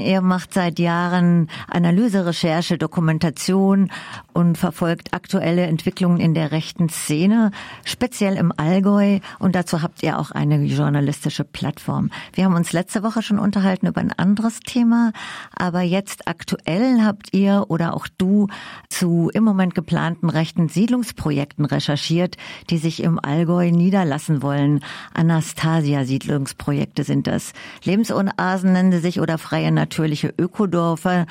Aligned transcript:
Er 0.00 0.20
macht 0.20 0.54
seit 0.54 0.78
Jahren 0.78 1.48
Analyse, 1.68 2.26
Recherche, 2.26 2.78
Dokumentation 2.78 3.90
und 4.32 4.58
verfolgt 4.58 5.14
aktuelle 5.14 5.62
Entwicklungen 5.66 6.20
in 6.20 6.34
der 6.34 6.52
rechten 6.52 6.88
Szene, 6.88 7.50
speziell 7.84 8.36
im 8.36 8.52
Allgäu. 8.56 9.20
Und 9.38 9.54
dazu 9.54 9.82
habt 9.82 10.02
ihr 10.02 10.18
auch 10.18 10.30
eine 10.30 10.62
journalistische 10.64 11.44
Plattform. 11.44 12.10
Wir 12.34 12.44
haben 12.44 12.54
uns 12.54 12.72
letzte 12.72 13.02
Woche 13.02 13.22
schon 13.22 13.38
unterhalten 13.38 13.86
über 13.86 14.00
ein 14.00 14.12
anderes 14.12 14.60
Thema, 14.60 15.12
aber 15.54 15.80
jetzt 15.82 16.28
aktuell 16.28 17.02
habt 17.02 17.32
ihr 17.32 17.66
oder 17.68 17.94
auch 17.94 18.08
du 18.18 18.48
zu 18.88 19.30
im 19.32 19.44
Moment 19.44 19.74
geplanten 19.74 20.28
rechten 20.28 20.68
Siedlungsprojekten 20.68 21.64
recherchiert, 21.64 22.36
die 22.70 22.78
sich 22.78 23.02
im 23.02 23.18
Allgäu 23.18 23.70
niederlassen 23.70 24.42
wollen. 24.42 24.80
Anastasia-Siedlungsprojekte 25.14 27.04
sind 27.04 27.26
das. 27.26 27.52
Lebensoasen 27.84 28.72
nennen 28.72 28.92
sie 28.92 28.98
sich 28.98 29.20
oder 29.20 29.38
freie 29.38 29.70
natürliche 29.86 30.34
Ökodorfer. 30.36 31.26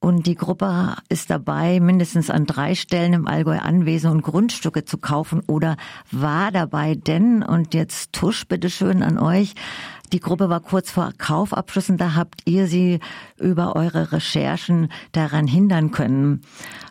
Und 0.00 0.26
die 0.26 0.34
Gruppe 0.34 0.96
ist 1.10 1.28
dabei, 1.28 1.78
mindestens 1.78 2.30
an 2.30 2.46
drei 2.46 2.74
Stellen 2.74 3.12
im 3.12 3.28
Allgäu 3.28 3.58
Anwesen 3.58 4.10
und 4.10 4.22
Grundstücke 4.22 4.86
zu 4.86 4.96
kaufen 4.96 5.42
oder 5.46 5.76
war 6.10 6.50
dabei 6.50 6.94
denn, 6.94 7.42
und 7.42 7.74
jetzt 7.74 8.14
Tusch 8.14 8.46
bitteschön 8.48 9.02
an 9.02 9.18
euch, 9.18 9.54
die 10.12 10.20
Gruppe 10.20 10.48
war 10.48 10.60
kurz 10.60 10.90
vor 10.90 11.12
Kaufabschluss 11.16 11.90
und 11.90 12.00
da 12.00 12.14
habt 12.14 12.40
ihr 12.44 12.66
sie 12.66 12.98
über 13.38 13.76
eure 13.76 14.10
Recherchen 14.10 14.90
daran 15.12 15.46
hindern 15.46 15.92
können. 15.92 16.40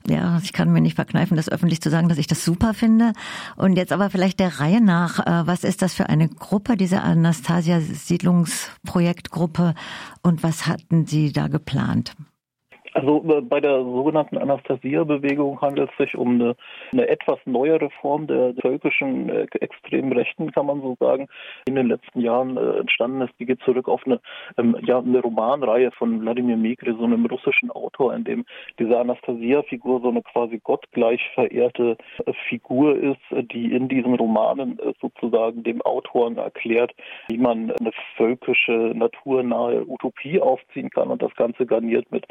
Ja, 0.08 0.40
ich 0.42 0.54
kann 0.54 0.72
mir 0.72 0.80
nicht 0.80 0.96
verkneifen, 0.96 1.36
das 1.36 1.50
öffentlich 1.50 1.82
zu 1.82 1.90
sagen, 1.90 2.08
dass 2.10 2.18
ich 2.18 2.28
das 2.28 2.46
super 2.46 2.74
finde. 2.74 3.14
Und 3.58 3.76
jetzt 3.76 3.92
aber 3.92 4.10
vielleicht 4.10 4.40
der 4.40 4.60
Reihe 4.60 4.82
nach, 4.82 5.20
äh, 5.26 5.48
was 5.48 5.64
ist 5.64 5.82
das 5.82 5.94
für 5.94 6.08
eine 6.08 6.30
Gruppe, 6.30 6.78
diese 6.78 7.02
Anastasia 7.02 7.82
Siedlungsprojektgruppe 7.82 9.74
und 10.22 10.44
was 10.44 10.66
hatten 10.68 11.06
Sie 11.06 11.34
da 11.34 11.48
geplant? 11.48 12.16
Also 12.94 13.24
äh, 13.30 13.42
bei 13.42 13.60
der 13.60 13.84
sogenannten 13.84 14.38
Anastasia-Bewegung 14.38 15.62
handelt 15.62 15.92
es 15.92 15.98
sich 15.98 16.16
um 16.16 16.36
eine, 16.36 16.56
eine, 16.92 17.08
etwas 17.08 17.40
neuere 17.46 17.90
Form 18.02 18.28
der 18.28 18.54
völkischen 18.62 19.30
äh, 19.30 19.48
extremen 19.60 20.12
Rechten, 20.14 20.52
kann 20.52 20.66
man 20.66 20.82
so 20.82 20.96
sagen, 21.00 21.28
in 21.68 21.76
den 21.76 21.88
letzten 21.88 22.22
Jahren 22.22 22.58
äh, 22.58 22.80
entstanden 22.80 23.22
ist. 23.22 23.34
Die 23.40 23.46
geht 23.46 23.62
zurück 23.62 23.88
auf 23.88 24.02
eine, 24.06 24.20
ähm, 24.58 24.76
ja, 24.82 25.00
eine 25.00 25.20
Romanreihe 25.20 25.92
von 25.92 26.22
Wladimir 26.22 26.58
Migre, 26.58 26.96
so 26.96 27.04
einem 27.04 27.26
russischen 27.26 27.70
Autor, 27.72 28.16
in 28.16 28.24
dem 28.24 28.46
diese 28.80 28.98
Anastasia-Figur 28.98 30.02
so 30.02 30.10
eine 30.10 30.24
quasi 30.24 30.60
gottgleich 30.64 31.22
verehrte 31.34 31.98
äh, 32.26 32.34
Figur 32.48 32.98
ist, 32.98 33.52
die 33.52 33.74
in 33.74 33.88
diesen 33.88 34.16
Romanen 34.16 34.80
sozusagen 35.02 35.64
dem 35.64 35.82
Autoren 35.82 36.38
erklärt, 36.38 36.94
wie 37.28 37.38
man 37.38 37.72
eine 37.72 37.92
völkische, 38.16 38.92
naturnahe 38.96 39.86
Utopie 39.88 40.40
aufziehen 40.40 40.90
kann 40.90 41.10
und 41.10 41.22
das 41.22 41.34
Ganze 41.36 41.66
garniert 41.66 42.12
mit 42.12 42.26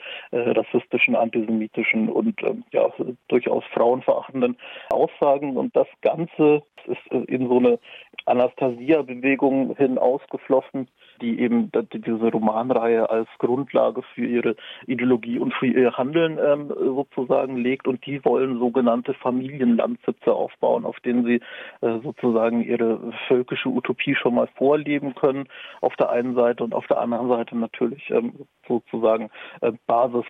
rassistischen, 0.56 1.16
antisemitischen 1.16 2.08
und 2.08 2.42
ähm, 2.42 2.64
ja, 2.72 2.90
durchaus 3.28 3.64
frauenverachtenden 3.72 4.56
Aussagen. 4.90 5.56
Und 5.56 5.74
das 5.76 5.88
Ganze 6.02 6.62
ist 6.86 7.12
äh, 7.12 7.24
in 7.24 7.48
so 7.48 7.58
eine 7.58 7.78
Anastasia-Bewegung 8.26 9.76
hin 9.76 9.98
ausgeflossen, 9.98 10.88
die 11.20 11.40
eben 11.40 11.70
diese 11.92 12.30
Romanreihe 12.30 13.08
als 13.10 13.28
Grundlage 13.38 14.02
für 14.14 14.24
ihre 14.24 14.56
Ideologie 14.86 15.38
und 15.38 15.52
für 15.54 15.66
ihr 15.66 15.96
Handeln 15.96 16.38
ähm, 16.38 16.68
sozusagen 16.68 17.56
legt. 17.56 17.88
Und 17.88 18.04
die 18.06 18.24
wollen 18.24 18.58
sogenannte 18.58 19.14
Familienlandsitze 19.14 20.32
aufbauen, 20.32 20.84
auf 20.84 21.00
denen 21.00 21.24
sie 21.24 21.40
äh, 21.80 22.00
sozusagen 22.02 22.62
ihre 22.62 23.12
völkische 23.26 23.68
Utopie 23.68 24.14
schon 24.14 24.34
mal 24.34 24.48
vorleben 24.56 25.14
können, 25.14 25.48
auf 25.80 25.96
der 25.96 26.10
einen 26.10 26.34
Seite 26.34 26.64
und 26.64 26.74
auf 26.74 26.86
der 26.86 27.00
anderen 27.00 27.28
Seite 27.28 27.56
natürlich 27.56 28.10
ähm, 28.10 28.46
sozusagen 28.66 29.30
äh, 29.60 29.72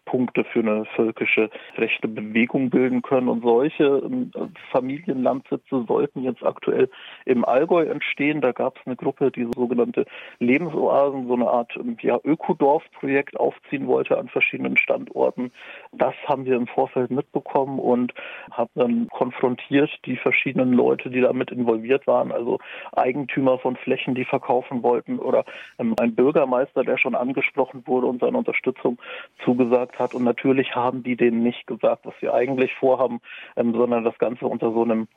Basispunkte 0.08 0.44
für 0.44 0.60
eine 0.60 0.84
völkische 0.96 1.50
rechte 1.76 2.08
Bewegung 2.08 2.70
bilden 2.70 3.02
können. 3.02 3.28
Und 3.28 3.42
solche 3.42 3.84
ähm, 3.84 4.30
Familienlandsitze 4.70 5.84
sollten 5.86 6.22
jetzt 6.22 6.42
aktuell 6.42 6.90
im 7.24 7.44
Allgäu 7.44 7.84
entstehen. 7.84 8.40
Da 8.40 8.52
gab 8.52 8.76
es 8.76 8.86
eine 8.86 8.96
Gruppe, 8.96 9.30
die 9.30 9.48
sogenannte 9.54 10.06
Lebensoasen, 10.38 11.26
so 11.26 11.34
eine 11.34 11.48
Art 11.48 11.72
ähm, 11.76 11.96
ja, 12.00 12.18
Ökodorf-Projekt 12.24 13.38
aufziehen 13.38 13.86
wollte 13.86 14.18
an 14.18 14.28
verschiedenen 14.28 14.76
Standorten. 14.76 15.52
Das 15.92 16.14
haben 16.26 16.44
wir 16.44 16.56
im 16.56 16.66
Vorfeld 16.66 17.10
mitbekommen 17.10 17.78
und 17.78 18.14
haben 18.50 18.70
dann 18.74 19.08
konfrontiert 19.08 19.90
die 20.06 20.16
verschiedenen 20.16 20.72
Leute, 20.72 21.10
die 21.10 21.20
damit 21.20 21.50
involviert 21.50 22.06
waren, 22.06 22.32
also 22.32 22.58
Eigentümer 22.92 23.58
von 23.58 23.76
Flächen, 23.76 24.14
die 24.14 24.24
verkaufen 24.24 24.82
wollten 24.82 25.18
oder 25.18 25.44
ähm, 25.78 25.94
ein 26.00 26.14
Bürgermeister, 26.14 26.84
der 26.84 26.98
schon 26.98 27.14
angesprochen 27.14 27.82
wurde 27.86 28.06
und 28.06 28.20
seine 28.20 28.38
Unterstützung 28.38 28.98
zugesagt 29.44 29.97
hat. 29.98 30.14
Und 30.14 30.24
natürlich 30.24 30.74
haben 30.74 31.02
die 31.02 31.16
denen 31.16 31.42
nicht 31.42 31.66
gesagt, 31.66 32.06
was 32.06 32.14
sie 32.20 32.28
eigentlich 32.28 32.74
vorhaben, 32.74 33.20
ähm, 33.56 33.72
sondern 33.72 34.04
das 34.04 34.18
Ganze 34.18 34.46
unter 34.46 34.72
so 34.72 34.82
einem 34.82 35.08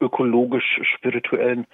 ökologisch-spirituellen 0.00 1.66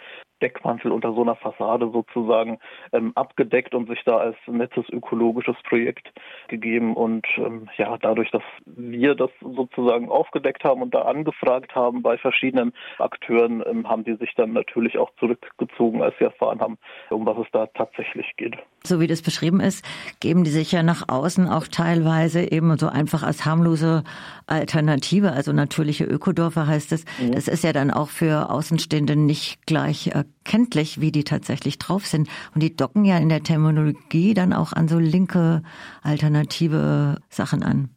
Deckmantel 0.43 0.91
unter 0.93 1.15
so 1.15 1.23
einer 1.23 1.37
Fassade 1.37 1.91
sozusagen 1.93 2.59
ähm, 2.93 3.13
abgedeckt 3.15 3.75
und 3.75 3.89
sich 3.89 4.03
da 4.05 4.19
als 4.19 4.37
nettes 4.47 4.85
ökologisches 4.91 5.57
Projekt 5.69 6.13
gegeben. 6.49 6.95
Und 6.95 7.27
ähm, 7.39 7.69
ja, 7.79 7.97
dadurch, 7.97 8.31
dass 8.33 8.43
wir 8.67 9.15
das 9.15 9.31
sozusagen 9.41 10.11
aufgedeckt 10.11 10.65
haben 10.65 10.83
und 10.83 10.95
da 10.95 11.03
angefragt 11.03 11.75
haben 11.75 12.03
bei 12.03 12.19
verschiedenen 12.19 12.73
Akteuren, 12.99 13.63
ähm, 13.67 13.89
haben 13.89 14.05
die 14.05 14.17
sich 14.17 14.35
dann 14.37 14.53
natürlich 14.53 14.99
auch 14.99 15.11
zurückgezogen, 15.19 16.03
als 16.03 16.15
sie 16.19 16.25
erfahren 16.25 16.61
haben, 16.61 16.77
um 17.11 17.25
was 17.25 17.39
es 17.39 17.47
da 17.53 17.67
tatsächlich 17.69 18.27
geht. 18.37 18.57
So 18.85 18.99
wie 19.01 19.07
das 19.07 19.23
beschrieben 19.23 19.61
ist, 19.61 19.87
geben 20.19 20.43
die 20.43 20.51
sich 20.51 20.73
ja 20.73 20.83
nach 20.83 21.09
außen 21.09 21.49
auch 21.49 21.69
teilweise 21.69 22.51
eben 22.51 22.77
so 22.77 22.89
einfach 22.89 23.23
als 23.23 23.45
harmlose 23.45 24.03
Alternative, 24.49 25.33
also 25.33 25.53
natürliche 25.53 26.05
Ökodorfer 26.05 26.67
heißt 26.67 26.91
es. 26.91 27.05
Mhm. 27.21 27.33
Das 27.33 27.47
ist 27.47 27.63
ja 27.63 27.73
dann 27.73 27.93
auch 27.93 28.02
für 28.09 28.51
Außenstehende 28.51 29.17
nicht 29.17 29.67
gleich 29.67 30.09
äh, 30.09 30.25
kenntlich, 30.45 31.01
wie 31.01 31.13
die 31.13 31.25
tatsächlich 31.25 31.79
drauf 31.79 32.07
sind. 32.07 32.29
Und 32.55 32.63
die 32.63 32.75
docken 32.75 33.05
ja 33.05 33.19
in 33.19 33.29
der 33.29 33.43
Terminologie 33.43 34.35
dann 34.35 34.53
auch 34.53 34.73
an 34.73 34.89
so 34.89 34.99
linke 34.99 35.63
alternative 36.03 37.19
Sachen 37.29 37.63
an. 37.63 37.91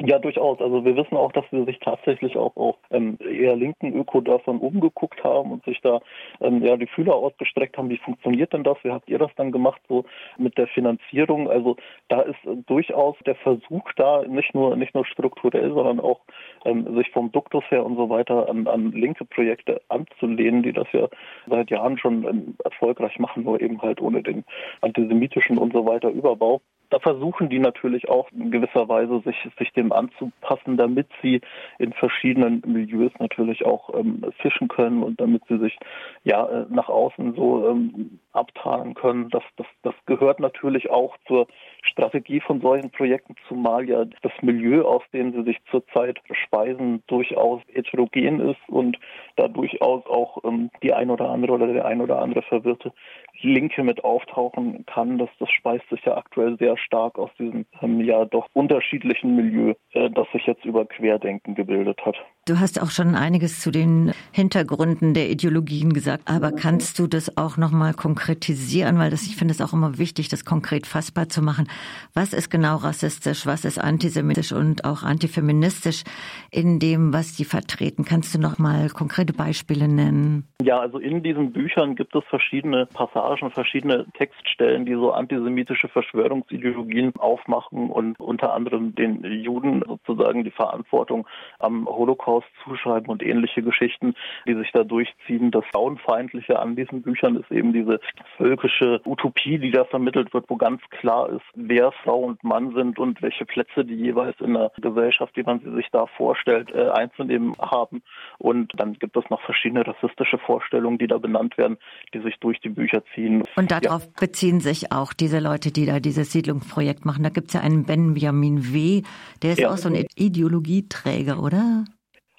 Ja, 0.00 0.18
durchaus. 0.18 0.60
Also 0.60 0.84
wir 0.84 0.96
wissen 0.96 1.16
auch, 1.16 1.32
dass 1.32 1.44
sie 1.50 1.64
sich 1.64 1.78
tatsächlich 1.78 2.36
auch 2.36 2.54
auf 2.56 2.76
ähm, 2.90 3.18
eher 3.20 3.54
linken 3.54 3.94
Ökodörfern 3.94 4.58
umgeguckt 4.58 5.22
haben 5.22 5.52
und 5.52 5.64
sich 5.64 5.80
da 5.80 6.00
ähm, 6.40 6.62
ja 6.62 6.76
die 6.76 6.88
Fühler 6.88 7.14
ausgestreckt 7.14 7.78
haben. 7.78 7.88
Wie 7.88 7.98
funktioniert 7.98 8.52
denn 8.52 8.64
das? 8.64 8.76
Wie 8.82 8.90
habt 8.90 9.08
ihr 9.08 9.18
das 9.18 9.30
dann 9.36 9.52
gemacht 9.52 9.80
so 9.88 10.04
mit 10.38 10.58
der 10.58 10.66
Finanzierung? 10.66 11.48
Also 11.48 11.76
da 12.08 12.22
ist 12.22 12.44
äh, 12.44 12.56
durchaus 12.66 13.16
der 13.26 13.36
Versuch 13.36 13.90
da, 13.96 14.22
nicht 14.26 14.54
nur 14.54 14.76
nicht 14.76 14.94
nur 14.94 15.06
strukturell, 15.06 15.72
sondern 15.72 16.00
auch 16.00 16.20
ähm, 16.64 16.96
sich 16.96 17.10
vom 17.10 17.30
Duktus 17.30 17.64
her 17.70 17.86
und 17.86 17.96
so 17.96 18.10
weiter 18.10 18.48
an, 18.48 18.66
an 18.66 18.90
linke 18.90 19.24
Projekte 19.24 19.80
anzulehnen, 19.88 20.62
die 20.62 20.72
das 20.72 20.88
ja 20.92 21.08
seit 21.46 21.70
Jahren 21.70 21.96
schon 21.96 22.24
ähm, 22.24 22.56
erfolgreich 22.64 23.18
machen, 23.18 23.44
nur 23.44 23.60
eben 23.60 23.80
halt 23.80 24.00
ohne 24.00 24.22
den 24.22 24.44
antisemitischen 24.80 25.58
und 25.58 25.72
so 25.72 25.86
weiter 25.86 26.10
Überbau 26.10 26.60
da 26.90 26.98
versuchen 26.98 27.48
die 27.48 27.58
natürlich 27.58 28.08
auch 28.08 28.30
in 28.32 28.50
gewisser 28.50 28.88
Weise 28.88 29.20
sich, 29.24 29.36
sich 29.58 29.72
dem 29.72 29.92
anzupassen, 29.92 30.76
damit 30.76 31.08
sie 31.22 31.40
in 31.78 31.92
verschiedenen 31.92 32.62
Milieus 32.66 33.12
natürlich 33.18 33.64
auch 33.64 33.92
ähm, 33.94 34.24
fischen 34.40 34.68
können 34.68 35.02
und 35.02 35.20
damit 35.20 35.42
sie 35.48 35.58
sich 35.58 35.76
ja 36.24 36.46
äh, 36.46 36.66
nach 36.68 36.88
außen 36.88 37.34
so 37.34 37.68
ähm, 37.68 38.18
abtarnen 38.32 38.94
können. 38.94 39.30
Das, 39.30 39.42
das, 39.56 39.66
das 39.82 39.94
gehört 40.06 40.40
natürlich 40.40 40.90
auch 40.90 41.16
zur 41.26 41.46
Strategie 41.82 42.40
von 42.40 42.60
solchen 42.60 42.90
Projekten, 42.90 43.34
zumal 43.48 43.88
ja 43.88 44.04
das 44.22 44.32
Milieu, 44.42 44.82
aus 44.82 45.02
dem 45.12 45.32
sie 45.32 45.42
sich 45.44 45.58
zurzeit 45.70 46.20
speisen, 46.32 47.02
durchaus 47.06 47.62
heterogen 47.72 48.40
ist 48.40 48.68
und 48.68 48.98
da 49.36 49.48
durchaus 49.48 50.04
auch 50.06 50.42
ähm, 50.44 50.70
die 50.82 50.92
ein 50.92 51.10
oder 51.10 51.30
andere 51.30 51.52
oder 51.52 51.72
der 51.72 51.84
ein 51.84 52.00
oder 52.00 52.20
andere 52.20 52.42
verwirrte 52.42 52.92
Linke 53.40 53.82
mit 53.82 54.04
auftauchen 54.04 54.84
kann. 54.86 55.18
Das, 55.18 55.28
das 55.38 55.50
speist 55.50 55.88
sich 55.90 56.04
ja 56.04 56.16
aktuell 56.16 56.56
sehr 56.58 56.76
stark 56.76 57.18
aus 57.18 57.30
diesem 57.38 57.66
ähm, 57.82 58.00
ja 58.00 58.24
doch 58.24 58.48
unterschiedlichen 58.52 59.36
Milieu, 59.36 59.74
äh, 59.92 60.10
das 60.10 60.26
sich 60.32 60.46
jetzt 60.46 60.64
über 60.64 60.86
Querdenken 60.86 61.54
gebildet 61.54 62.04
hat. 62.04 62.16
Du 62.48 62.60
hast 62.60 62.80
auch 62.80 62.90
schon 62.92 63.16
einiges 63.16 63.60
zu 63.60 63.72
den 63.72 64.12
Hintergründen 64.30 65.14
der 65.14 65.30
Ideologien 65.30 65.92
gesagt, 65.92 66.30
aber 66.30 66.52
kannst 66.52 66.96
du 67.00 67.08
das 67.08 67.36
auch 67.36 67.56
noch 67.56 67.72
mal 67.72 67.92
konkretisieren, 67.92 69.00
weil 69.00 69.10
das 69.10 69.26
ich 69.26 69.34
finde 69.34 69.52
es 69.52 69.60
auch 69.60 69.72
immer 69.72 69.98
wichtig, 69.98 70.28
das 70.28 70.44
konkret 70.44 70.86
fassbar 70.86 71.28
zu 71.28 71.42
machen. 71.42 71.66
Was 72.14 72.32
ist 72.32 72.48
genau 72.48 72.76
rassistisch, 72.76 73.46
was 73.46 73.64
ist 73.64 73.80
antisemitisch 73.80 74.52
und 74.52 74.84
auch 74.84 75.02
antifeministisch 75.02 76.04
in 76.52 76.78
dem, 76.78 77.12
was 77.12 77.34
die 77.34 77.44
vertreten? 77.44 78.04
Kannst 78.04 78.32
du 78.32 78.38
noch 78.38 78.58
mal 78.58 78.90
konkrete 78.90 79.32
Beispiele 79.32 79.88
nennen? 79.88 80.46
Ja, 80.62 80.78
also 80.78 80.98
in 80.98 81.24
diesen 81.24 81.50
Büchern 81.50 81.96
gibt 81.96 82.14
es 82.14 82.22
verschiedene 82.30 82.86
Passagen, 82.86 83.50
verschiedene 83.50 84.06
Textstellen, 84.16 84.86
die 84.86 84.94
so 84.94 85.10
antisemitische 85.10 85.88
Verschwörungsideologien 85.88 87.16
aufmachen 87.16 87.90
und 87.90 88.20
unter 88.20 88.54
anderem 88.54 88.94
den 88.94 89.24
Juden 89.24 89.82
sozusagen 89.84 90.44
die 90.44 90.52
Verantwortung 90.52 91.26
am 91.58 91.88
Holocaust 91.88 92.35
Chaos 92.36 92.44
zuschreiben 92.64 93.08
und 93.08 93.22
ähnliche 93.22 93.62
Geschichten, 93.62 94.14
die 94.46 94.54
sich 94.54 94.70
da 94.72 94.84
durchziehen. 94.84 95.50
Das 95.50 95.64
Frauenfeindliche 95.72 96.58
an 96.58 96.76
diesen 96.76 97.02
Büchern 97.02 97.36
ist 97.36 97.50
eben 97.50 97.72
diese 97.72 98.00
völkische 98.36 99.00
Utopie, 99.04 99.58
die 99.58 99.70
da 99.70 99.84
vermittelt 99.84 100.32
wird, 100.34 100.46
wo 100.48 100.56
ganz 100.56 100.80
klar 100.90 101.30
ist, 101.30 101.44
wer 101.54 101.92
Frau 101.92 102.20
und 102.20 102.42
Mann 102.44 102.74
sind 102.74 102.98
und 102.98 103.22
welche 103.22 103.44
Plätze 103.44 103.84
die 103.84 103.94
jeweils 103.94 104.38
in 104.40 104.54
der 104.54 104.72
Gesellschaft, 104.80 105.36
wie 105.36 105.42
man 105.42 105.60
sie 105.60 105.74
sich 105.74 105.86
da 105.92 106.06
vorstellt, 106.06 106.70
äh, 106.74 106.90
einzunehmen 106.90 107.54
haben. 107.58 108.02
Und 108.38 108.72
dann 108.76 108.94
gibt 108.94 109.16
es 109.16 109.28
noch 109.30 109.40
verschiedene 109.42 109.86
rassistische 109.86 110.38
Vorstellungen, 110.38 110.98
die 110.98 111.06
da 111.06 111.18
benannt 111.18 111.56
werden, 111.58 111.78
die 112.14 112.20
sich 112.20 112.36
durch 112.40 112.60
die 112.60 112.68
Bücher 112.68 113.02
ziehen. 113.14 113.42
Und 113.56 113.70
darauf 113.70 114.04
ja. 114.04 114.10
beziehen 114.20 114.60
sich 114.60 114.92
auch 114.92 115.12
diese 115.12 115.40
Leute, 115.40 115.72
die 115.72 115.86
da 115.86 116.00
dieses 116.00 116.32
Siedlungsprojekt 116.32 117.04
machen. 117.04 117.22
Da 117.22 117.30
gibt 117.30 117.48
es 117.48 117.54
ja 117.54 117.60
einen 117.60 117.84
Benjamin 117.84 118.72
W., 118.72 119.02
der 119.42 119.52
ist 119.52 119.60
ja. 119.60 119.70
auch 119.70 119.76
so 119.76 119.88
ein 119.88 120.06
Ideologieträger, 120.16 121.42
oder? 121.42 121.84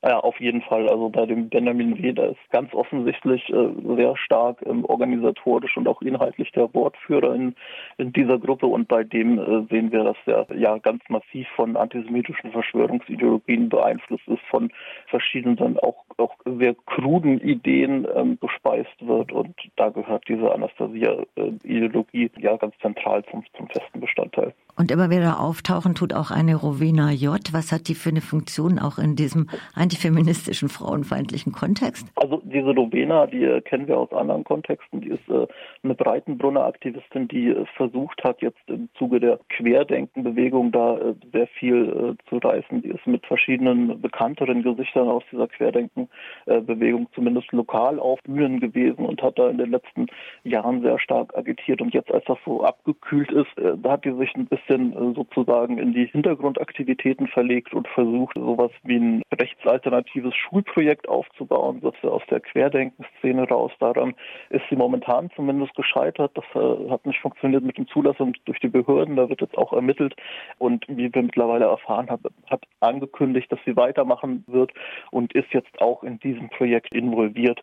Ja, 0.03 0.19
auf 0.19 0.39
jeden 0.39 0.61
Fall. 0.61 0.87
Also 0.89 1.09
bei 1.09 1.25
dem 1.25 1.49
Benjamin 1.49 1.97
W., 1.97 2.13
da 2.13 2.27
ist 2.27 2.51
ganz 2.51 2.71
offensichtlich 2.75 3.49
äh, 3.49 3.69
sehr 3.95 4.15
stark 4.15 4.61
ähm, 4.67 4.85
organisatorisch 4.85 5.75
und 5.75 5.87
auch 5.87 6.03
inhaltlich 6.03 6.51
der 6.51 6.71
Wortführer 6.75 7.33
in, 7.33 7.55
in 7.97 8.13
dieser 8.13 8.37
Gruppe. 8.37 8.67
Und 8.67 8.87
bei 8.87 9.03
dem 9.03 9.39
äh, 9.39 9.65
sehen 9.71 9.91
wir, 9.91 10.03
dass 10.03 10.17
er 10.27 10.45
ja 10.55 10.77
ganz 10.77 11.01
massiv 11.09 11.47
von 11.55 11.75
antisemitischen 11.75 12.51
Verschwörungsideologien 12.51 13.69
beeinflusst 13.69 14.27
ist, 14.27 14.43
von 14.51 14.71
verschiedenen 15.07 15.79
auch, 15.79 16.05
auch 16.17 16.35
sehr 16.45 16.75
kruden 16.85 17.41
Ideen 17.41 18.07
ähm, 18.15 18.37
bespeist 18.37 18.95
wird. 18.99 19.31
Und 19.31 19.55
da 19.77 19.89
gehört 19.89 20.27
diese 20.27 20.53
Anastasia-Ideologie 20.53 22.25
äh, 22.37 22.41
ja 22.41 22.55
ganz 22.57 22.77
zentral 22.83 23.25
zum, 23.31 23.43
zum 23.57 23.67
festen 23.67 23.99
Bestandteil. 23.99 24.53
Und 24.77 24.91
immer 24.91 25.09
wieder 25.09 25.39
auftauchen 25.39 25.95
tut 25.95 26.13
auch 26.13 26.29
eine 26.29 26.55
Rowena 26.55 27.11
J. 27.11 27.39
Was 27.51 27.71
hat 27.71 27.87
die 27.87 27.95
für 27.95 28.09
eine 28.09 28.21
Funktion 28.21 28.77
auch 28.77 28.99
in 28.99 29.15
diesem 29.15 29.47
antifeministischen, 29.73 30.69
frauenfeindlichen 30.69 31.51
Kontext? 31.51 32.05
Also 32.15 32.43
diese 32.45 32.75
Rowena, 32.75 33.25
die 33.25 33.43
äh, 33.43 33.61
kennen 33.61 33.87
wir 33.87 33.97
aus 33.97 34.13
anderen 34.13 34.43
Kontexten. 34.43 35.01
Die 35.01 35.09
ist 35.09 35.27
äh, 35.29 35.47
eine 35.81 35.95
Breitenbrunner 35.95 36.63
Aktivistin, 36.63 37.27
die 37.27 37.47
äh, 37.47 37.65
versucht 37.75 38.23
hat, 38.23 38.43
jetzt 38.43 38.59
im 38.67 38.87
Zuge 38.99 39.19
der 39.19 39.39
Querdenkenbewegung 39.49 40.71
da 40.71 40.99
sehr 41.33 41.47
viel 41.47 42.15
zu 42.29 42.37
reißen. 42.37 42.83
Die 42.83 42.89
ist 42.89 43.07
mit 43.07 43.25
verschiedenen 43.25 43.99
bekannteren 43.99 44.61
Gesichtern 44.61 45.07
aus 45.07 45.23
dieser 45.31 45.47
Querdenkenbewegung 45.47 47.07
zumindest 47.15 47.51
lokal 47.51 47.99
auf 47.99 48.21
Bühnen 48.23 48.59
gewesen 48.59 49.05
und 49.05 49.21
hat 49.23 49.39
da 49.39 49.49
in 49.49 49.57
den 49.57 49.71
letzten 49.71 50.07
Jahren 50.43 50.81
sehr 50.81 50.99
stark 50.99 51.35
agitiert. 51.35 51.81
Und 51.81 51.93
jetzt, 51.93 52.11
als 52.11 52.25
das 52.25 52.37
so 52.45 52.63
abgekühlt 52.63 53.31
ist, 53.31 53.49
da 53.55 53.91
hat 53.91 54.05
die 54.05 54.13
sich 54.13 54.35
ein 54.35 54.45
bisschen 54.45 54.66
bisschen 54.67 54.93
äh, 54.93 55.15
sozusagen 55.15 55.77
in 55.77 55.93
die 55.93 56.05
Hintergrundaktivitäten 56.05 57.27
verlegt 57.27 57.73
und 57.73 57.87
versucht, 57.87 58.35
sowas 58.35 58.71
wie 58.83 58.97
ein 58.97 59.21
rechtsalternatives 59.33 60.35
Schulprojekt 60.35 61.07
aufzubauen, 61.07 61.79
sozusagen 61.81 62.13
aus 62.13 62.23
der 62.29 62.39
Querdenkenszene 62.39 63.47
raus. 63.47 63.71
Daran 63.79 64.13
ist 64.49 64.63
sie 64.69 64.75
momentan 64.75 65.29
zumindest 65.35 65.75
gescheitert. 65.75 66.31
Das 66.35 66.45
äh, 66.55 66.89
hat 66.89 67.05
nicht 67.05 67.19
funktioniert 67.19 67.63
mit 67.63 67.77
den 67.77 67.87
Zulassungen 67.87 68.35
durch 68.45 68.59
die 68.59 68.67
Behörden. 68.67 69.15
Da 69.15 69.29
wird 69.29 69.41
jetzt 69.41 69.57
auch 69.57 69.73
ermittelt. 69.73 70.15
Und 70.57 70.85
wie 70.87 71.13
wir 71.13 71.21
mittlerweile 71.21 71.65
erfahren 71.65 72.09
haben, 72.09 72.23
hat 72.49 72.63
angekündigt, 72.79 73.51
dass 73.51 73.59
sie 73.65 73.75
weitermachen 73.75 74.43
wird 74.47 74.71
und 75.11 75.33
ist 75.33 75.51
jetzt 75.51 75.81
auch 75.81 76.03
in 76.03 76.19
diesem 76.19 76.49
Projekt 76.49 76.93
involviert 76.93 77.61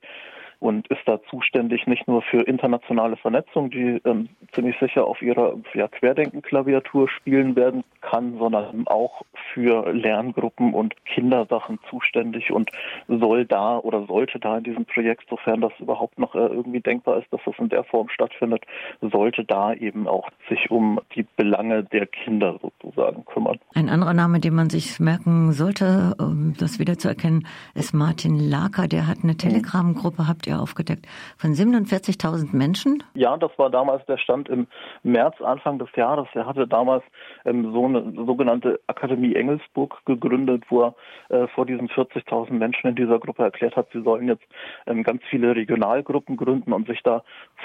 und 0.60 0.88
ist 0.88 1.02
da 1.06 1.20
zuständig 1.30 1.86
nicht 1.86 2.06
nur 2.08 2.22
für 2.22 2.42
internationale 2.42 3.16
Vernetzung, 3.16 3.70
die 3.70 4.00
ähm, 4.04 4.28
ziemlich 4.52 4.76
sicher 4.80 5.06
auf 5.06 5.20
ihrer 5.22 5.54
ja, 5.74 5.88
Querdenken-Klaviatur 5.88 7.08
spielen 7.08 7.56
werden 7.56 7.84
kann, 8.00 8.38
sondern 8.38 8.86
auch 8.86 9.22
für 9.52 9.92
Lerngruppen 9.92 10.74
und 10.74 10.94
Kindersachen 11.04 11.78
zuständig 11.90 12.50
und 12.50 12.70
soll 13.08 13.44
da 13.44 13.78
oder 13.78 14.06
sollte 14.06 14.38
da 14.38 14.58
in 14.58 14.64
diesem 14.64 14.84
Projekt, 14.84 15.24
sofern 15.28 15.60
das 15.60 15.72
überhaupt 15.78 16.18
noch 16.18 16.34
äh, 16.34 16.38
irgendwie 16.38 16.80
denkbar 16.80 17.18
ist, 17.18 17.32
dass 17.32 17.40
das 17.44 17.54
in 17.58 17.68
der 17.68 17.84
Form 17.84 18.08
stattfindet, 18.08 18.64
sollte 19.00 19.44
da 19.44 19.72
eben 19.72 20.06
auch 20.08 20.28
sich 20.48 20.70
um 20.70 21.00
die 21.14 21.26
Belange 21.36 21.84
der 21.84 22.06
Kinder 22.06 22.58
sozusagen 22.60 23.24
kümmern. 23.24 23.58
Ein 23.74 23.88
anderer 23.88 24.14
Name, 24.14 24.40
den 24.40 24.54
man 24.54 24.70
sich 24.70 25.00
merken 25.00 25.52
sollte, 25.52 26.14
um 26.18 26.54
das 26.58 26.78
wiederzuerkennen, 26.78 27.46
ist 27.74 27.92
Martin 27.94 28.38
Laker. 28.38 28.88
Der 28.88 29.06
hat 29.06 29.18
eine 29.22 29.36
Telegram-Gruppe, 29.36 30.28
habt 30.28 30.43
ihr 30.46 30.54
ihr 30.54 30.60
aufgedeckt, 30.60 31.06
von 31.36 31.52
47.000 31.52 32.54
Menschen? 32.54 33.02
Ja, 33.14 33.36
das 33.36 33.50
war 33.58 33.70
damals 33.70 34.04
der 34.06 34.18
Stand 34.18 34.48
im 34.48 34.66
März, 35.02 35.40
Anfang 35.40 35.78
des 35.78 35.88
Jahres. 35.96 36.28
Er 36.34 36.46
hatte 36.46 36.66
damals 36.66 37.04
ähm, 37.44 37.72
so 37.72 37.84
eine 37.84 38.12
sogenannte 38.26 38.80
Akademie 38.86 39.34
Engelsburg 39.34 40.00
gegründet, 40.06 40.64
wo 40.68 40.82
er 40.82 40.94
äh, 41.28 41.46
vor 41.48 41.66
diesen 41.66 41.88
40.000 41.88 42.52
Menschen 42.52 42.88
in 42.88 42.96
dieser 42.96 43.18
Gruppe 43.18 43.42
erklärt 43.42 43.76
hat, 43.76 43.88
sie 43.92 44.02
sollen 44.02 44.28
jetzt 44.28 44.44
ähm, 44.86 45.02
ganz 45.02 45.22
viele 45.28 45.54
Regionalgruppen 45.54 46.36
gründen 46.36 46.72
und 46.72 46.86
sich 46.86 47.02
da 47.02 47.22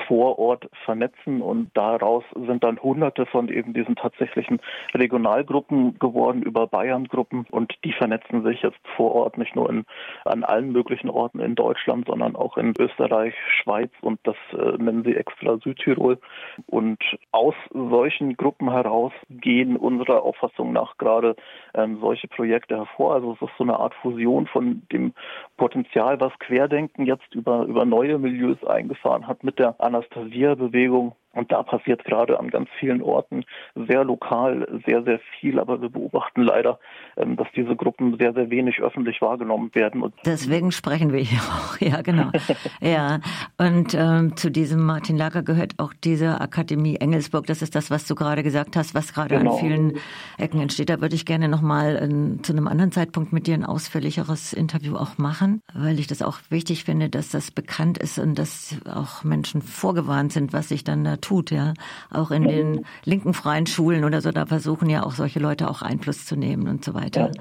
vor 0.07 0.39
Ort 0.39 0.69
vernetzen. 0.85 1.41
Und 1.41 1.71
daraus 1.73 2.23
sind 2.33 2.63
dann 2.63 2.81
Hunderte 2.81 3.25
von 3.25 3.49
eben 3.49 3.73
diesen 3.73 3.95
tatsächlichen 3.95 4.59
Regionalgruppen 4.93 5.99
geworden 5.99 6.43
über 6.43 6.67
Bayern-Gruppen 6.67 7.45
und 7.51 7.73
die 7.83 7.93
vernetzen 7.93 8.43
sich 8.43 8.61
jetzt 8.61 8.79
vor 8.95 9.13
Ort 9.13 9.37
nicht 9.37 9.55
nur 9.55 9.69
in, 9.69 9.85
an 10.25 10.43
allen 10.43 10.71
möglichen 10.71 11.09
Orten 11.09 11.39
in 11.39 11.55
Deutschland, 11.55 12.07
sondern 12.07 12.35
auch 12.35 12.57
in 12.57 12.68
Österreich, 12.77 13.33
Schweiz 13.61 13.91
und 14.01 14.19
das 14.23 14.35
äh, 14.53 14.81
nennen 14.81 15.03
sie 15.03 15.15
extra 15.15 15.57
Südtirol. 15.57 16.19
Und 16.67 16.99
aus 17.31 17.55
solchen 17.73 18.35
Gruppen 18.37 18.71
heraus 18.71 19.13
gehen 19.29 19.75
unserer 19.77 20.23
Auffassung 20.23 20.73
nach 20.73 20.97
gerade 20.97 21.35
ähm, 21.73 21.99
solche 22.01 22.27
Projekte 22.27 22.77
hervor. 22.77 23.15
Also 23.15 23.33
es 23.33 23.41
ist 23.41 23.57
so 23.57 23.63
eine 23.63 23.79
Art 23.79 23.93
Fusion 23.95 24.47
von 24.47 24.83
dem 24.91 25.13
Potenzial, 25.57 26.19
was 26.19 26.37
Querdenken 26.39 27.05
jetzt 27.05 27.33
über, 27.33 27.63
über 27.63 27.85
neue 27.85 28.17
Milieus 28.17 28.63
eingefahren 28.63 29.27
hat 29.27 29.43
mit 29.43 29.59
der 29.59 29.75
Anastasia-Bewegung 29.79 31.15
und 31.33 31.51
da 31.51 31.61
passiert 31.61 32.03
gerade 32.05 32.39
an 32.39 32.49
ganz 32.49 32.69
vielen 32.79 33.03
Orten 33.03 33.45
sehr 33.75 34.03
lokal 34.03 34.81
sehr, 34.85 35.03
sehr 35.03 35.19
viel. 35.39 35.59
Aber 35.59 35.79
wir 35.79 35.89
beobachten 35.89 36.41
leider, 36.41 36.79
ähm, 37.17 37.35
dass 37.35 37.47
diese 37.55 37.75
Gruppen 37.75 38.17
sehr, 38.17 38.33
sehr 38.33 38.49
wenig 38.49 38.81
öffentlich 38.81 39.21
wahrgenommen 39.21 39.69
werden. 39.75 40.01
Und 40.01 40.15
Deswegen 40.25 40.71
sprechen 40.71 41.13
wir 41.13 41.19
hier 41.19 41.39
auch. 41.39 41.69
Ja, 41.89 42.01
genau. 42.01 42.29
ja. 42.81 43.19
Und 43.57 43.93
ähm, 43.93 44.35
zu 44.35 44.51
diesem 44.51 44.85
Martin 44.85 45.17
Lager 45.17 45.43
gehört 45.43 45.75
auch 45.77 45.93
diese 45.93 46.41
Akademie 46.41 46.97
Engelsburg. 46.97 47.45
Das 47.45 47.61
ist 47.61 47.73
das, 47.73 47.89
was 47.89 48.05
du 48.05 48.15
gerade 48.15 48.43
gesagt 48.43 48.75
hast, 48.75 48.93
was 48.93 49.13
gerade 49.13 49.37
genau. 49.37 49.53
an 49.53 49.59
vielen 49.59 49.93
Ecken 50.37 50.59
entsteht. 50.59 50.89
Da 50.89 50.99
würde 50.99 51.15
ich 51.15 51.25
gerne 51.25 51.47
nochmal 51.47 51.97
zu 52.43 52.51
einem 52.51 52.67
anderen 52.67 52.91
Zeitpunkt 52.91 53.31
mit 53.31 53.47
dir 53.47 53.53
ein 53.53 53.63
ausführlicheres 53.63 54.53
Interview 54.53 54.97
auch 54.97 55.17
machen, 55.17 55.61
weil 55.73 55.99
ich 55.99 56.07
das 56.07 56.21
auch 56.21 56.37
wichtig 56.49 56.83
finde, 56.83 57.09
dass 57.09 57.29
das 57.29 57.49
bekannt 57.51 57.97
ist 57.97 58.19
und 58.19 58.37
dass 58.37 58.79
auch 58.85 59.23
Menschen 59.23 59.61
vorgewarnt 59.61 60.33
sind, 60.33 60.53
was 60.53 60.69
sich 60.69 60.83
dann 60.83 61.03
da 61.03 61.18
tut, 61.21 61.51
ja. 61.51 61.73
Auch 62.11 62.31
in 62.31 62.43
den 62.43 62.85
linken 63.05 63.33
freien 63.33 63.67
Schulen 63.67 64.03
oder 64.03 64.21
so, 64.21 64.31
da 64.31 64.45
versuchen 64.45 64.89
ja 64.89 65.03
auch 65.03 65.13
solche 65.13 65.39
Leute 65.39 65.69
auch 65.69 65.81
Einfluss 65.81 66.25
zu 66.25 66.35
nehmen 66.35 66.67
und 66.67 66.83
so 66.83 66.93
weiter. 66.93 67.31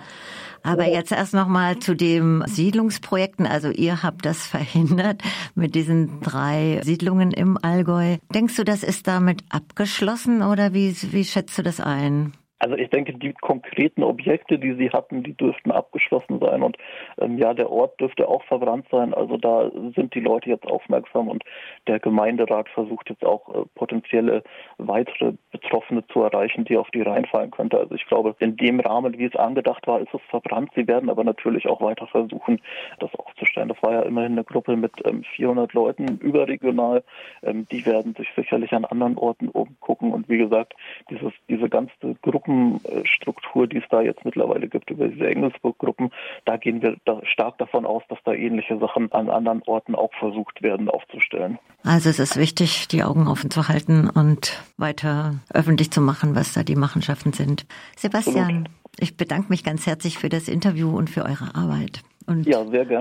Aber 0.63 0.87
jetzt 0.87 1.13
erst 1.13 1.35
nochmal 1.35 1.79
zu 1.79 1.95
den 1.95 2.43
Siedlungsprojekten. 2.47 3.47
Also 3.47 3.71
ihr 3.71 4.03
habt 4.03 4.25
das 4.25 4.39
verhindert 4.47 5.23
mit 5.55 5.75
diesen 5.75 6.21
drei 6.21 6.81
Siedlungen 6.85 7.31
im 7.31 7.59
Allgäu. 7.61 8.19
Denkst 8.35 8.57
du, 8.57 8.65
das 8.65 8.83
ist 8.83 9.07
damit 9.07 9.45
abgeschlossen 9.49 10.43
oder 10.43 10.75
wie, 10.75 10.97
wie 11.13 11.25
schätzt 11.25 11.59
du 11.59 11.63
das 11.63 11.81
ein? 11.81 12.33
Also 12.61 12.77
ich 12.77 12.91
denke, 12.91 13.15
die 13.15 13.33
konkreten 13.35 14.03
Objekte, 14.03 14.59
die 14.59 14.75
sie 14.75 14.91
hatten, 14.91 15.23
die 15.23 15.35
dürften 15.35 15.71
abgeschlossen 15.71 16.41
sein 16.41 16.63
und 16.63 16.77
ähm, 17.21 17.39
ja, 17.39 17.55
der 17.55 17.71
Ort 17.71 18.01
dürfte 18.01 18.29
auch 18.29 18.43
verbrannt 18.45 18.87
sein. 18.91 19.15
Also 19.15 19.37
da 19.37 19.71
sind 19.95 20.15
die 20.15 20.21
Leute 20.21 20.51
jetzt 20.51 20.67
aufmerksam 20.67 21.29
und 21.29 21.45
der 21.87 22.01
Gemeinderat 22.01 22.69
versucht 22.69 23.11
jetzt 23.11 23.25
auch 23.25 23.49
äh, 23.55 23.65
potenzielle 23.77 24.43
weitere 24.79 25.35
Betroffene 25.53 26.05
zu 26.09 26.23
erreichen, 26.23 26.65
die 26.65 26.77
auf 26.77 26.91
die 26.91 27.03
reinfallen 27.03 27.53
könnte. 27.53 27.79
Also 27.79 27.95
ich 27.95 28.07
glaube, 28.07 28.35
in 28.41 28.57
dem 28.57 28.81
Rahmen, 28.81 29.17
wie 29.19 29.27
es 29.27 29.37
angedacht 29.37 29.87
war, 29.87 30.01
ist 30.01 30.13
es 30.13 30.21
verbrannt. 30.29 30.71
Sie 30.75 30.89
werden 30.89 31.11
aber 31.11 31.23
natürlich 31.23 31.69
auch 31.69 31.81
weiter 31.81 32.09
versuchen, 32.09 32.61
das 32.99 33.15
aufzustellen. 33.15 33.69
Das 33.69 33.83
war 33.83 33.93
ja 33.93 34.03
immerhin 34.03 34.33
eine 34.33 34.45
Gruppe 34.45 34.77
mit 34.77 34.93
ähm, 35.05 35.23
400 35.37 35.73
Leuten 35.75 36.19
überregional. 36.19 37.05
Ähm, 37.45 37.69
die 37.71 37.87
werden 37.87 38.15
sich 38.17 38.29
sicherlich 38.35 38.73
an 38.73 38.85
anderen 38.85 39.17
Orten 39.17 39.49
umgucken 39.49 40.13
und 40.13 40.29
wie 40.29 40.39
gesagt, 40.39 40.75
dieses, 41.09 41.33
diese 41.49 41.69
ganze 41.69 41.93
Gruppe 42.23 42.48
Gruppenstruktur, 42.49 43.67
die 43.67 43.79
es 43.79 43.85
da 43.91 44.01
jetzt 44.01 44.25
mittlerweile 44.25 44.69
gibt 44.69 44.91
über 44.91 45.09
diese 45.09 45.29
Engelsburg-Gruppen, 45.29 46.11
da 46.45 46.57
gehen 46.57 46.83
wir 46.83 46.97
da 47.05 47.21
stark 47.25 47.59
davon 47.59 47.85
aus, 47.85 48.03
dass 48.09 48.19
da 48.25 48.33
ähnliche 48.33 48.79
Sachen 48.79 49.13
an 49.13 49.29
anderen 49.29 49.63
Orten 49.67 49.95
auch 49.95 50.13
versucht 50.19 50.63
werden 50.63 50.89
aufzustellen. 50.89 51.59
Also 51.85 52.09
es 52.09 52.19
ist 52.19 52.37
wichtig, 52.37 52.89
die 52.89 53.05
Augen 53.05 53.29
offen 53.29 53.51
zu 53.51 53.69
halten 53.69 54.09
und 54.09 54.63
weiter 54.77 55.35
öffentlich 55.53 55.91
zu 55.91 56.01
machen, 56.01 56.35
was 56.35 56.55
da 56.55 56.63
die 56.63 56.77
Machenschaften 56.77 57.33
sind. 57.33 57.67
Sebastian, 57.97 58.43
Absolut. 58.43 58.69
ich 58.99 59.17
bedanke 59.17 59.49
mich 59.51 59.65
ganz 59.65 59.87
herzlich 59.87 60.19
für 60.19 60.29
das 60.29 60.49
Interview 60.49 60.97
und 60.97 61.11
für 61.11 61.25
eure 61.25 61.55
Arbeit. 61.55 62.03
Und 62.27 62.47
ja, 62.47 62.63
sehr 62.67 62.85
gerne. 62.85 62.97